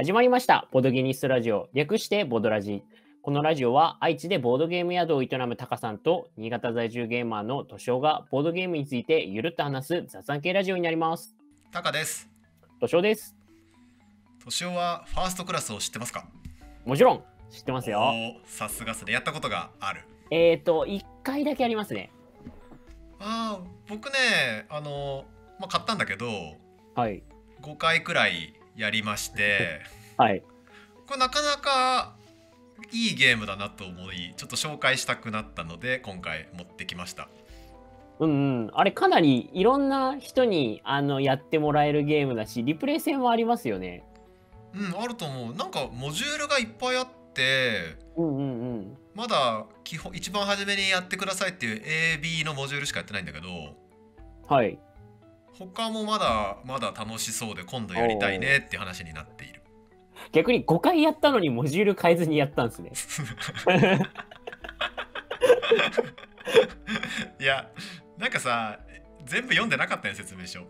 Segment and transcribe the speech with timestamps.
[0.00, 0.66] 始まりました。
[0.72, 1.68] ボードゲニストラジオ。
[1.74, 2.82] 略してボードラジ。
[3.20, 11.36] このラジオは愛知でボードゲーム宿を営むタカさんと新潟在住ゲーマーのトシオがボードゲームについてゆるっと話す雑談系ラジオになります。
[11.70, 12.30] タカです。
[12.80, 13.36] トシオです。
[14.42, 16.26] トシオはファーストクラスを知ってますか？
[16.86, 18.00] もちろん知ってますよ。
[18.46, 19.12] さすがっすね。
[19.12, 20.00] やったことがある。
[20.30, 22.10] えっ、ー、と、1回だけありますね。
[23.18, 25.26] ああ、僕ね、あの、
[25.58, 26.26] まあ、買ったんだけど、
[26.94, 27.22] はい。
[27.60, 29.80] 5回くらいやりまして、
[30.16, 30.42] はい。
[31.06, 32.14] これなかなか
[32.92, 37.28] いいゲームだなと思い、ちょっと紹介したくなったので、今回持ってきました。
[38.20, 38.32] うんう
[38.66, 38.70] ん。
[38.74, 44.04] あれかなりいろんな人にあのやってもらえるゲームだし、リプレイ戦もありますよね。
[44.74, 45.54] うん、あると思う。
[45.54, 48.44] なんかモジュールがいっぱいあって、うんうんう
[48.82, 48.96] ん。
[49.14, 51.82] まだ基本一番初めにやってくださいっていう
[52.20, 53.48] AB のモジュールしかやってないんだけど、
[54.48, 54.78] はい。
[55.66, 59.60] 他もまだまだ楽しそうで今度やりたいねって話になっている。
[60.32, 62.92] 逆に5回やったのにモジュール変えずにやったんですね。
[67.38, 67.70] いや
[68.18, 68.80] なんかさ
[69.24, 70.60] 全部読んでなかったよ説明書。
[70.60, 70.66] と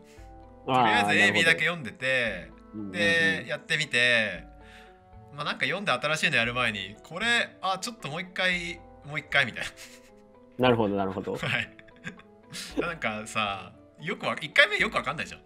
[0.66, 4.44] とりあえず AB だけ読んでてうんでやってみて
[5.34, 9.64] まあなんか読んで新しいのやる前にこれあちょっともう一回もう一回みたい
[10.58, 11.32] なるほどなるほど。
[11.32, 11.38] な。
[11.48, 11.70] はい。
[12.78, 15.40] なんかさよくわ1回目よくわかんないじゃん。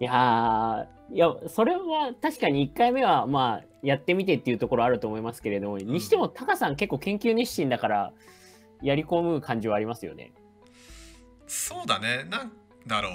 [0.00, 8.12] いやーいやそれは確かに1回目はまあやってみてっていうところあると思いますけれども、にしてもタカさん結構研究熱心だから
[8.82, 10.32] やり込む感じはありますよね。
[11.46, 12.24] そうだね。
[12.30, 12.52] なん
[12.86, 13.12] だろう。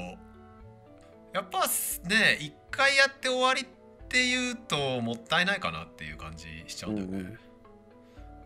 [1.33, 1.65] やっぱ
[2.09, 3.65] ね一回やって終わりっ
[4.09, 7.39] ていうともったいないかなっていう感じしちゃうんだよね、うんうん。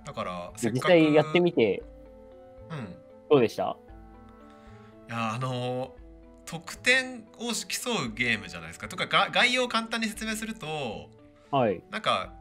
[0.05, 1.83] だから実際やってみて
[2.69, 2.95] うん。
[3.29, 3.63] どうでした？
[3.63, 3.86] い
[5.09, 5.95] やあの
[6.45, 8.87] 得点を競うゲームじゃないですか。
[8.87, 11.09] とかが概要を簡単に説明すると
[11.51, 11.81] はい。
[11.91, 12.33] なんか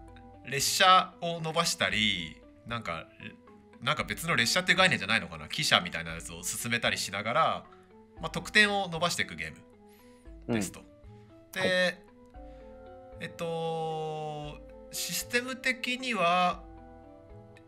[0.44, 3.06] 列車を伸ばしたりなんか
[3.82, 5.46] なんか別の列車っていう概念じゃないのかな。
[5.46, 7.64] 汽車みたいなやつを進めたりしながら、
[8.20, 9.56] まあ、得点を伸ばしていくゲーム
[10.48, 10.54] うん。
[10.54, 10.80] ですと。
[11.52, 11.98] で、
[13.20, 14.58] えっと
[14.92, 16.62] システム的には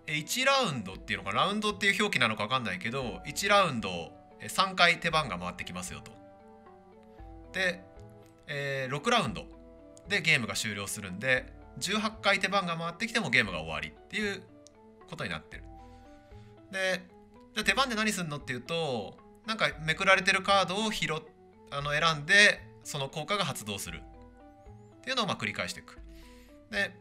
[0.07, 6.13] え1ラウンドっていうのかラウンドっていう表記なのか分かんないけど1ラウンドえ3回手番が回ってきますよと。
[7.53, 7.83] で、
[8.47, 9.45] えー6ラウンド
[10.09, 14.43] でゲームが終了するんで18回手番が回ってきてもゲームが終わりっていう
[15.09, 15.63] ことになってる。
[16.73, 17.03] で
[17.55, 19.17] じゃ手番で何するのっていうと
[19.47, 21.09] なんかめくられてるカードを拾
[21.71, 24.03] あの選んでその効果が発動する
[24.99, 25.99] っていうのをまあ繰り返していく。
[26.71, 26.95] で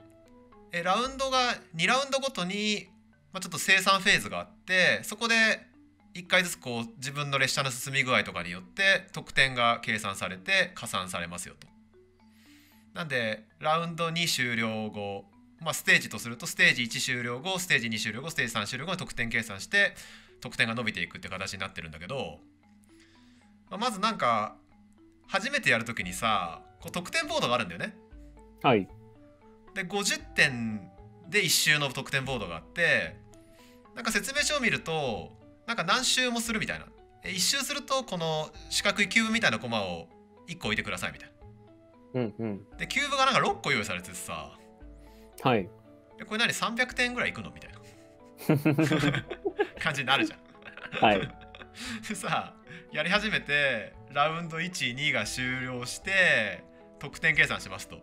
[0.72, 2.88] えラウンドが2ラウンドごとに、
[3.32, 5.36] まあ、ちょっと生産フェーズがあってそこで
[6.18, 11.68] 1回ずつこう自分の列車の進み具合とかによって得点が計算されて加算されますよと。
[12.94, 15.26] なんでラウンド2終了後、
[15.62, 19.94] まあ、ステージとするとステージ1終了後ステージ2終了後ステージ3終了後の得点計算して
[20.42, 22.40] 得点が伸びていくって形になってるんだけど、
[23.70, 24.56] まあまずなんか
[25.28, 27.96] 初めてやるときにさこう得点ボードがあるんだよね。
[28.64, 28.88] はい。
[29.76, 30.90] で50点
[31.30, 33.16] で1周の得点ボードがあって
[33.94, 35.32] なんか説明書を見ると
[35.68, 36.86] なんか何周もするみたいな。
[37.24, 40.08] え1周するとこの四角いキューブみたいなコマを
[40.48, 41.32] 1個置いてくださいみたい
[42.14, 42.66] うんうん。
[42.72, 44.58] なでキューブがなんか6個用意されててさ。
[45.42, 45.70] はい。
[46.20, 47.78] えこれ何？300点ぐらいいくのみたいな。
[49.80, 51.06] 感じになるじゃん。
[51.06, 51.22] はい。
[52.08, 52.56] でさ
[52.92, 56.64] やり始めてラウンド12が終了して
[57.00, 57.98] 得点計算しますと、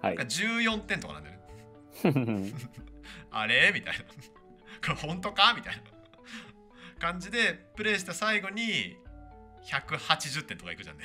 [0.00, 0.16] はい。
[0.16, 0.32] なんか。
[0.32, 2.52] 14点とかなんだよね。
[3.30, 3.70] あれ？
[3.74, 4.04] みたいな。
[4.04, 4.14] こ
[4.88, 5.52] れ本当か？
[5.54, 5.82] みたいな
[6.98, 8.96] 感じでプレイした最後に
[9.64, 11.04] 180点とかいくじゃんね。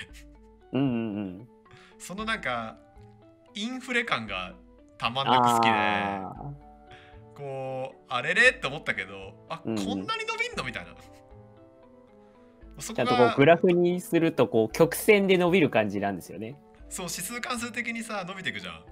[0.73, 1.47] うんうんうん。
[1.97, 2.77] そのなんか
[3.53, 4.53] インフレ感が
[4.97, 6.33] たまんなく好きであ
[7.35, 10.93] こうあれれって思ったけどあ、うんこんなに伸びんのみたいな。
[12.79, 16.57] そーちゃんとこうグラフにするとこう曲線で伸びる感じなんですよね。
[16.89, 18.83] そう指数関数的にさ伸びていくじゃん。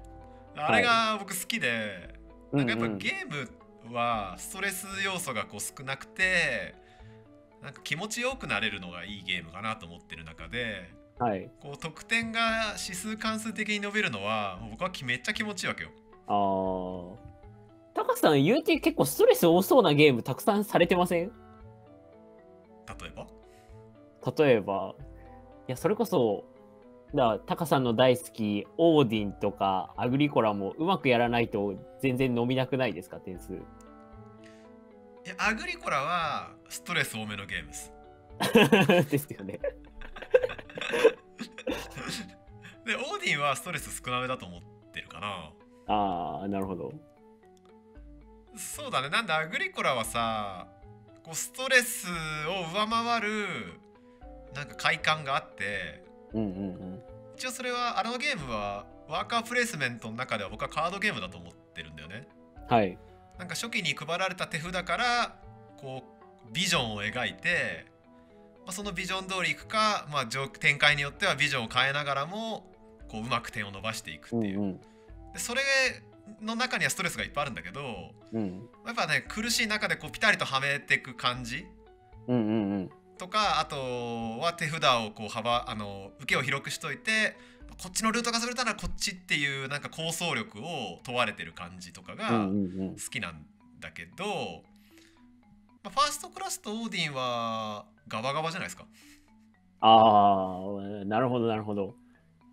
[0.56, 2.14] あれが僕好きで、
[2.52, 3.28] なんかやっぱうんうんゲー
[3.90, 6.76] ムはストレス要素がこう少なくて
[7.62, 10.90] なんか気持ちよくなれるのがいいゲームかなと思ってる中で
[11.20, 11.52] はい。
[11.60, 15.90] こう得点が指数関数的に伸びるのは僕はめっちゃ気持ちいいわけよ。
[16.28, 17.30] ああ。
[17.94, 21.32] タカさん、言うて結構ストレス多そうなゲームたくさんされてません？
[22.88, 23.28] 例えば？
[24.46, 24.96] 例えば、
[25.68, 26.46] いや、それこそ、
[27.14, 33.54] だタカさんの大好き、オーディンとかアグリコラもうまくやらないと全然伸びなくないですか、点数？
[33.56, 33.58] い
[35.26, 37.92] やアグリコラはストレス多めのゲームです。
[39.12, 39.60] ですよね。
[42.86, 44.62] でオーディンはストレス少なめだと思っ
[44.92, 45.52] てるかだな
[45.88, 46.94] ああ、なるほど。
[48.56, 50.68] そうだねなんでアグリコラはさ
[51.24, 52.08] こうストレス
[52.48, 53.46] を上回る
[54.54, 57.04] なんか快感があってうんうんうん。
[57.36, 62.28] 一応それはあのゲームはワーカープレイスメントの中では僕はカードゲームだと思ってるんだよね
[62.68, 62.98] はい。
[63.38, 65.36] なんか初期に配られた手札から
[65.78, 66.19] こう
[66.52, 67.86] ビジョンを描いて、
[68.66, 72.72] まあ、そのビジョン通りいくか、まあ、上展開によってはビジョンを変えながらも
[73.10, 74.78] こううまく点を伸ばしていくっていう、うんうん。
[75.34, 75.62] でそれ
[76.42, 81.66] の中にはストレスがいっぱいあるんだけどうんやっぱね苦しい中でこうピタリとはめていく感じ
[82.28, 82.90] うんうんうん。
[83.18, 83.76] とかあと
[84.40, 87.36] は手札をこう幅あの受けを広くしといて
[87.82, 93.46] こっちのルートがそれたらこっちっていうなんか構想力を問われてる感じとかがうんうんうん好きなん
[93.80, 94.64] だけど、
[95.84, 98.86] まあ、ファーストクラスとオーディンはガバガバじゃないですか。
[99.82, 100.66] あ
[101.02, 101.96] あ、なるほど、なるほど。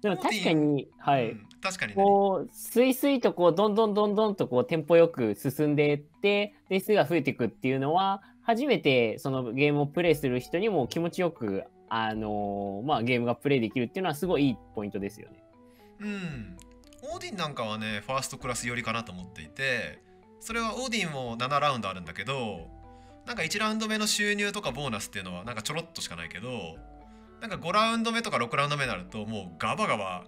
[0.02, 1.30] でも確かに、はい。
[1.30, 1.96] うん確かにね。
[1.96, 15.42] こう、スイスイとこう、どんどんどんどんとこう、テンポよく進んでいって、で、数が増えていくっていうのは、初めてそのゲームをプレイする人にも気持ちよく、あのーまあ、ゲームがプレイできるっていうのはすごいいいポイントですよね。
[15.98, 16.56] うん。
[17.12, 19.98] オーディンなんかはねファーストクラス寄りかなと思っていて
[20.40, 22.68] それはオーディンも7ラウンドあるんだけど
[23.26, 26.76] なんか1ラウンド目の収入とかボーナスっていうのはなんかちょろっとしかないけど
[27.40, 30.24] なんか5ラウンド目とか6ラウンド目になるともうガバガバ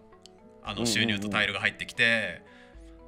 [0.65, 2.43] あの収入とタイルが入ってきて、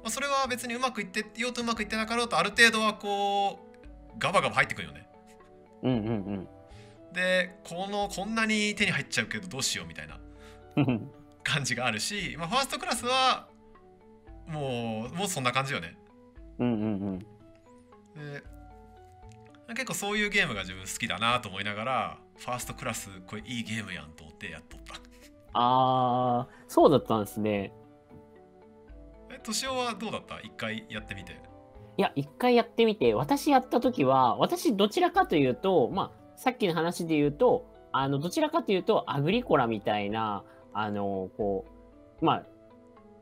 [0.03, 3.59] まあ、それは別にうまくいってようとうまくいってなかろうとある程度はこ
[4.15, 5.07] うガバガバ入ってくるよね。
[5.83, 6.47] うんうん
[7.13, 10.19] でこのこんなに手に入っちゃうけどどうしようみたいな
[10.77, 11.11] うん。
[11.43, 13.47] 感じがあるし、まあ、ファーストクラスは
[14.47, 15.97] もうもうそんな感じよね。
[16.59, 17.19] うんうんうん。
[17.19, 18.43] で
[19.73, 24.95] 結構そういうゲームが自分好きだなと思いながらファーストクラスこれいいゲームやんと思ってやっとった。
[25.53, 27.73] ああ、そうだったんですね。
[29.29, 30.39] え敏夫はどうだった？
[30.39, 31.33] 一回やってみて。
[31.97, 41.65] いや、一回やってみて、私やったときは、私どちらかというと、まあ、さっきの話で言うと、あの、どちらかというと、アグリコラみたいな、あの、こ
[42.21, 42.45] う、まあ、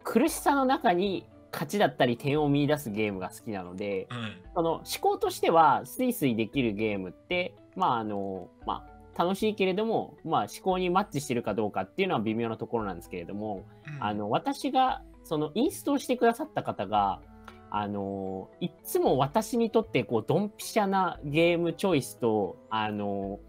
[0.04, 4.34] 苦しさの中に勝ちだったり点を見出すゲームが好きなので、うん。
[4.54, 8.86] その思考としては、スイスイできるゲームって、まあ、あの、ま
[9.16, 14.04] あ、楽しいけれども、まあ、思考にマッチしてるかどうかっていうのは微妙なところなんですけれども、うん。
[14.04, 17.22] あの私がそのインストしてくださった方が
[17.72, 23.40] あのいっつも私にとってこうドンピシャなゲームチョイスとあの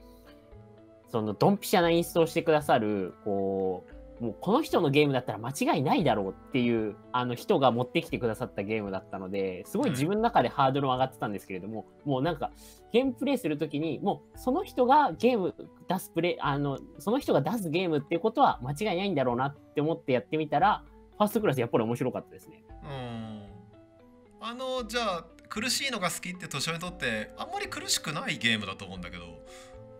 [1.10, 12.52] そのドンピシャなインストをしてくださるこうもうこの人のゲームだったら間違いないだろうっていうあの人が持ってきてくださったゲームだったのですごい自分の中でハードル上がってたんですけれども、もうなんか
[12.92, 15.54] ゲームプレイするときにもうその人がゲーム
[15.88, 20.84] 出すプレイあのその人が出すゲームっていうことは間違いないんだろうなって思ってやってみたら
[21.16, 22.62] ファーストクラスやっぱり面白かったですね。
[22.84, 23.42] うん
[24.42, 29.24] あのじゃあ苦しいのが好きって年上にとってあんまり苦しくないゲームだと思うんだけど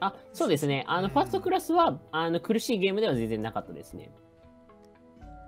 [0.01, 4.11] あそうですねあの、うんファーストクラスはあの苦しいゲームでは全然なかったですね。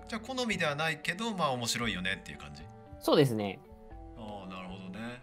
[0.08, 2.62] じゃあ好みではないけどまあ面白いよねっていう感じ。
[3.00, 3.60] そうですね。
[4.16, 5.22] ああなるほどね。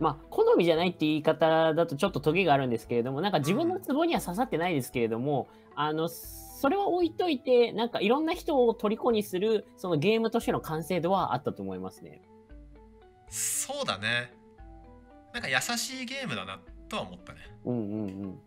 [0.00, 12.22] まあ、好みじゃないって言い方だとちょっとトゲがあるんですけれども、なんか自分のツボには刺さってないですけれども、あの、それは置いといて、なんかいろんな人を虜にする、そのゲームとしての完成度はあったと思いますね。
[13.28, 14.32] そうだね。
[15.34, 16.58] なんか優しいゲームだな
[16.88, 17.38] とは思ったね。
[17.66, 18.38] うんうんうん。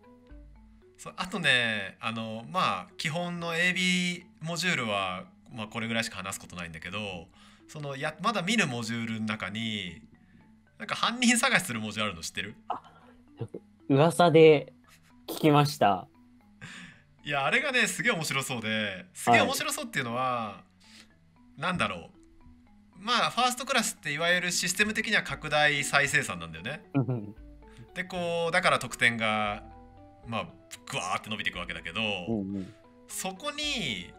[1.04, 7.26] そうあとねあのまあ基本の AB モジュールは、まあ、これぐらいしか話すことないんだけど
[7.68, 10.00] そのやまだ見るモジュールの中に
[10.78, 12.54] なんか犯人探しするモジュールあるの知ってる？
[13.90, 14.72] 噂で
[15.28, 16.06] 聞きました。
[17.22, 20.62] いやあれがねすげえ面白そうですげえ面白そうっていうのは、
[21.58, 22.08] なんだろ
[22.98, 26.82] うまあファーストクラスっていわゆるシステム的には拡大再生産なんだよね。
[27.92, 29.73] でこうだから得点が
[30.26, 30.46] まあ
[30.90, 32.74] グワーって伸びていくわけだけど、うんうん
[33.06, 34.12] そこに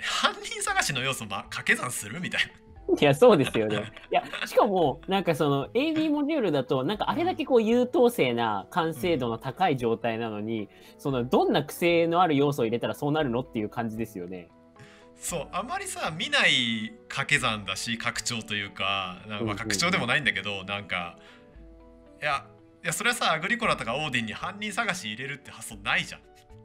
[0.00, 2.40] 犯人探しの要素、ま、掛け算するみたい
[2.88, 2.96] な。
[2.98, 3.92] いや、そうですよね。
[4.10, 14.48] いや、しかも、なんかその AB モジュールだと、なんかあれだけこう優等生な完成度の高い状態なのに、そのどんな癖のある要素を入れたらそうなるのっていう感じですよね。
[15.16, 21.18] そうあまりさ見ない掛け算だし拡張というかなんか拡張でもないんだけど、なんか
[22.22, 22.46] いや
[22.82, 26.20] いやそれはさアグリコラとかオーディンに犯人探し入れるって発想ないじゃん。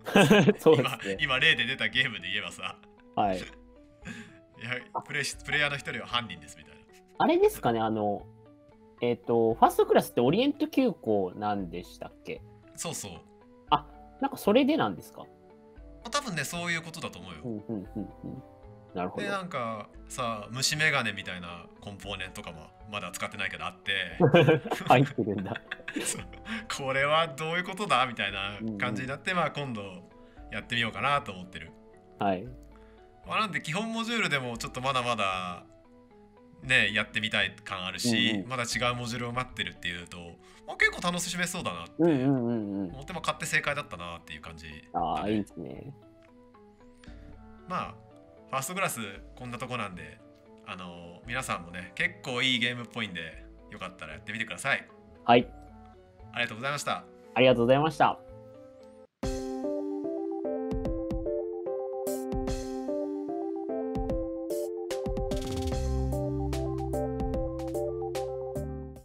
[0.59, 1.17] そうで今すね。
[1.19, 2.77] 今例で出たゲームで言えばさ
[3.15, 3.37] はい。
[3.39, 6.81] いやプレイしプレイヤーの一人は犯人ですみたいな。
[7.17, 8.25] あれですかね、あの、
[9.01, 12.41] えっ、と、ファーストクラスってオリエント急行なんでしたっけ？
[12.75, 13.11] そうそう。
[14.21, 15.25] なんかそれでなんですか？
[16.09, 17.39] 多分ねそういうことだと思うよ。
[17.43, 18.43] うんうんうんうん。
[18.95, 19.29] なるほどで。
[19.29, 24.17] なんかさ虫眼鏡みたいなコンポーネントとかもまだ使ってないけどあって
[24.87, 25.61] 入ってるんだ。
[26.77, 30.09] これはどういうことだみたいな感じになって、まあ今度
[30.51, 31.71] やってみようかなと思ってる。
[32.19, 32.43] はい。
[33.27, 35.63] まあ、なんで基本モジュールでもちょっとまだまだ
[36.61, 40.17] ねやってみたい感あるし、うんうんまだ違うモジュールを待ってるっていうと、
[40.67, 42.89] まあ、結構楽しめそうだなってうんうんうんうん。
[42.91, 45.93] 思っても買って正解だったなっていう感じああ、いいですね。
[47.67, 48.04] まあ
[48.49, 48.99] ファーストグラス
[49.35, 50.19] こんなとこなんで
[50.65, 54.87] あの皆さんもね結構いいゲームっぽいんでよかったらやってみてください
[55.23, 55.47] はい。
[56.33, 58.24] ありがとうございましたありがとうございました。